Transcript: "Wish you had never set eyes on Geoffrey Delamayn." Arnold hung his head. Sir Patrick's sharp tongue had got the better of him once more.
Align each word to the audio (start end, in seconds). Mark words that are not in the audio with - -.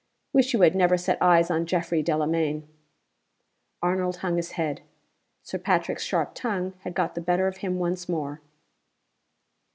"Wish 0.33 0.53
you 0.53 0.61
had 0.61 0.73
never 0.73 0.97
set 0.97 1.21
eyes 1.21 1.51
on 1.51 1.67
Geoffrey 1.67 2.01
Delamayn." 2.01 2.67
Arnold 3.83 4.15
hung 4.17 4.37
his 4.37 4.53
head. 4.53 4.81
Sir 5.43 5.59
Patrick's 5.59 6.01
sharp 6.01 6.33
tongue 6.33 6.73
had 6.79 6.95
got 6.95 7.13
the 7.13 7.21
better 7.21 7.45
of 7.45 7.57
him 7.57 7.77
once 7.77 8.09
more. 8.09 8.41